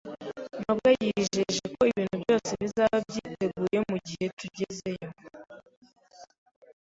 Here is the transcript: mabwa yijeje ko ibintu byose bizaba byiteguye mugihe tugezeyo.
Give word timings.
mabwa 0.63 0.89
yijeje 1.01 1.61
ko 1.75 1.81
ibintu 1.91 2.15
byose 2.23 2.51
bizaba 2.61 2.97
byiteguye 3.07 3.77
mugihe 3.89 4.25
tugezeyo. 4.37 5.09